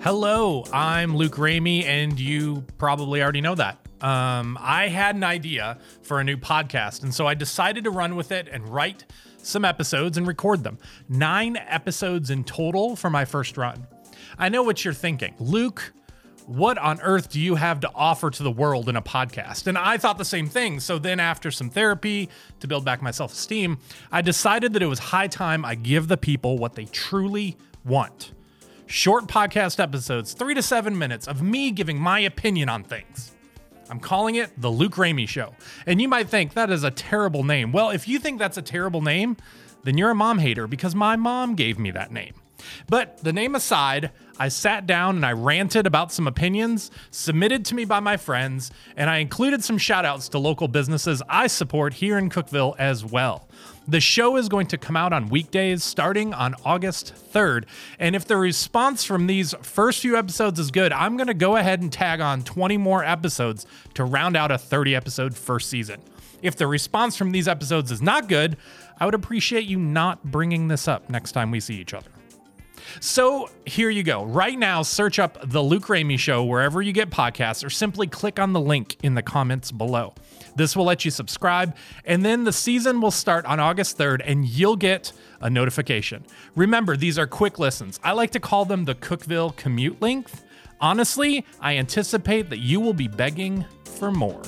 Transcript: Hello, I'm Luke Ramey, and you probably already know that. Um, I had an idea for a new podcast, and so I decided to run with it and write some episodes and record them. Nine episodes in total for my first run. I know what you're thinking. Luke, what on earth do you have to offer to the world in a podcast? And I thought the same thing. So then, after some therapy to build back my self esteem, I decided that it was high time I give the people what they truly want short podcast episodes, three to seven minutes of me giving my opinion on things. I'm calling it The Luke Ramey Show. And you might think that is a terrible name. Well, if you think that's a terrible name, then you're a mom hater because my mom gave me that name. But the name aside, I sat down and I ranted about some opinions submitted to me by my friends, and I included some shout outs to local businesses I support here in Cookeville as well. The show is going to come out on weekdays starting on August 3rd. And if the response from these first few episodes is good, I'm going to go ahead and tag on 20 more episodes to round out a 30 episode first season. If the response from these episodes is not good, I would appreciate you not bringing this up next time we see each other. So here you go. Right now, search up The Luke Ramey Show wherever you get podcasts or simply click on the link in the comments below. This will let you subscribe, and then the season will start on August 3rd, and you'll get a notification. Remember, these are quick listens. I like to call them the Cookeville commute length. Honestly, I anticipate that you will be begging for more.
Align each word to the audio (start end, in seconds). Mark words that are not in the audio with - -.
Hello, 0.00 0.64
I'm 0.72 1.16
Luke 1.16 1.34
Ramey, 1.34 1.82
and 1.82 2.20
you 2.20 2.64
probably 2.78 3.20
already 3.20 3.40
know 3.40 3.56
that. 3.56 3.78
Um, 4.00 4.56
I 4.60 4.86
had 4.86 5.16
an 5.16 5.24
idea 5.24 5.76
for 6.02 6.20
a 6.20 6.24
new 6.24 6.36
podcast, 6.36 7.02
and 7.02 7.12
so 7.12 7.26
I 7.26 7.34
decided 7.34 7.82
to 7.82 7.90
run 7.90 8.14
with 8.14 8.30
it 8.30 8.46
and 8.46 8.68
write 8.68 9.06
some 9.38 9.64
episodes 9.64 10.16
and 10.16 10.24
record 10.24 10.62
them. 10.62 10.78
Nine 11.08 11.56
episodes 11.56 12.30
in 12.30 12.44
total 12.44 12.94
for 12.94 13.10
my 13.10 13.24
first 13.24 13.56
run. 13.56 13.88
I 14.38 14.48
know 14.48 14.62
what 14.62 14.84
you're 14.84 14.94
thinking. 14.94 15.34
Luke, 15.40 15.92
what 16.46 16.78
on 16.78 17.00
earth 17.00 17.28
do 17.32 17.40
you 17.40 17.56
have 17.56 17.80
to 17.80 17.90
offer 17.92 18.30
to 18.30 18.42
the 18.44 18.52
world 18.52 18.88
in 18.88 18.94
a 18.94 19.02
podcast? 19.02 19.66
And 19.66 19.76
I 19.76 19.96
thought 19.96 20.16
the 20.16 20.24
same 20.24 20.48
thing. 20.48 20.78
So 20.78 21.00
then, 21.00 21.18
after 21.18 21.50
some 21.50 21.70
therapy 21.70 22.28
to 22.60 22.68
build 22.68 22.84
back 22.84 23.02
my 23.02 23.10
self 23.10 23.32
esteem, 23.32 23.78
I 24.12 24.22
decided 24.22 24.74
that 24.74 24.82
it 24.82 24.86
was 24.86 25.00
high 25.00 25.26
time 25.26 25.64
I 25.64 25.74
give 25.74 26.06
the 26.06 26.16
people 26.16 26.56
what 26.56 26.76
they 26.76 26.84
truly 26.84 27.56
want 27.84 28.30
short 28.88 29.26
podcast 29.26 29.78
episodes, 29.78 30.32
three 30.32 30.54
to 30.54 30.62
seven 30.62 30.96
minutes 30.96 31.28
of 31.28 31.42
me 31.42 31.70
giving 31.70 32.00
my 32.00 32.20
opinion 32.20 32.70
on 32.70 32.82
things. 32.82 33.32
I'm 33.90 34.00
calling 34.00 34.34
it 34.36 34.50
The 34.60 34.70
Luke 34.70 34.94
Ramey 34.94 35.28
Show. 35.28 35.54
And 35.86 36.00
you 36.00 36.08
might 36.08 36.28
think 36.28 36.54
that 36.54 36.70
is 36.70 36.84
a 36.84 36.90
terrible 36.90 37.44
name. 37.44 37.70
Well, 37.70 37.90
if 37.90 38.08
you 38.08 38.18
think 38.18 38.38
that's 38.38 38.56
a 38.56 38.62
terrible 38.62 39.02
name, 39.02 39.36
then 39.84 39.98
you're 39.98 40.10
a 40.10 40.14
mom 40.14 40.38
hater 40.38 40.66
because 40.66 40.94
my 40.94 41.16
mom 41.16 41.54
gave 41.54 41.78
me 41.78 41.90
that 41.92 42.10
name. 42.10 42.34
But 42.86 43.18
the 43.18 43.32
name 43.32 43.54
aside, 43.54 44.10
I 44.38 44.48
sat 44.48 44.86
down 44.86 45.16
and 45.16 45.26
I 45.26 45.32
ranted 45.32 45.86
about 45.86 46.12
some 46.12 46.28
opinions 46.28 46.90
submitted 47.10 47.64
to 47.66 47.74
me 47.74 47.84
by 47.84 48.00
my 48.00 48.16
friends, 48.16 48.70
and 48.96 49.10
I 49.10 49.18
included 49.18 49.64
some 49.64 49.78
shout 49.78 50.04
outs 50.04 50.28
to 50.30 50.38
local 50.38 50.68
businesses 50.68 51.22
I 51.28 51.48
support 51.48 51.94
here 51.94 52.18
in 52.18 52.30
Cookeville 52.30 52.76
as 52.78 53.04
well. 53.04 53.48
The 53.88 54.00
show 54.00 54.36
is 54.36 54.48
going 54.48 54.66
to 54.68 54.78
come 54.78 54.96
out 54.96 55.12
on 55.12 55.28
weekdays 55.28 55.82
starting 55.82 56.34
on 56.34 56.54
August 56.64 57.14
3rd. 57.32 57.64
And 57.98 58.14
if 58.14 58.26
the 58.26 58.36
response 58.36 59.02
from 59.02 59.26
these 59.26 59.54
first 59.62 60.00
few 60.00 60.16
episodes 60.16 60.60
is 60.60 60.70
good, 60.70 60.92
I'm 60.92 61.16
going 61.16 61.28
to 61.28 61.34
go 61.34 61.56
ahead 61.56 61.80
and 61.80 61.90
tag 61.90 62.20
on 62.20 62.42
20 62.42 62.76
more 62.76 63.02
episodes 63.02 63.66
to 63.94 64.04
round 64.04 64.36
out 64.36 64.50
a 64.50 64.58
30 64.58 64.94
episode 64.94 65.34
first 65.34 65.70
season. 65.70 66.02
If 66.42 66.54
the 66.54 66.66
response 66.66 67.16
from 67.16 67.32
these 67.32 67.48
episodes 67.48 67.90
is 67.90 68.02
not 68.02 68.28
good, 68.28 68.58
I 69.00 69.06
would 69.06 69.14
appreciate 69.14 69.64
you 69.64 69.78
not 69.78 70.22
bringing 70.22 70.68
this 70.68 70.86
up 70.86 71.08
next 71.08 71.32
time 71.32 71.50
we 71.50 71.58
see 71.58 71.76
each 71.76 71.94
other. 71.94 72.10
So 73.00 73.50
here 73.64 73.90
you 73.90 74.02
go. 74.02 74.24
Right 74.24 74.58
now, 74.58 74.82
search 74.82 75.18
up 75.18 75.38
The 75.44 75.62
Luke 75.62 75.86
Ramey 75.86 76.18
Show 76.18 76.44
wherever 76.44 76.82
you 76.82 76.92
get 76.92 77.10
podcasts 77.10 77.64
or 77.64 77.70
simply 77.70 78.06
click 78.06 78.38
on 78.38 78.52
the 78.52 78.60
link 78.60 78.96
in 79.02 79.14
the 79.14 79.22
comments 79.22 79.70
below. 79.70 80.14
This 80.56 80.74
will 80.76 80.84
let 80.84 81.04
you 81.04 81.10
subscribe, 81.10 81.76
and 82.04 82.24
then 82.24 82.44
the 82.44 82.52
season 82.52 83.00
will 83.00 83.12
start 83.12 83.44
on 83.46 83.60
August 83.60 83.96
3rd, 83.96 84.22
and 84.24 84.44
you'll 84.44 84.76
get 84.76 85.12
a 85.40 85.48
notification. 85.48 86.24
Remember, 86.56 86.96
these 86.96 87.18
are 87.18 87.26
quick 87.26 87.58
listens. 87.58 88.00
I 88.02 88.12
like 88.12 88.32
to 88.32 88.40
call 88.40 88.64
them 88.64 88.84
the 88.84 88.96
Cookeville 88.96 89.56
commute 89.56 90.02
length. 90.02 90.44
Honestly, 90.80 91.44
I 91.60 91.76
anticipate 91.76 92.50
that 92.50 92.58
you 92.58 92.80
will 92.80 92.94
be 92.94 93.08
begging 93.08 93.64
for 93.84 94.10
more. 94.10 94.42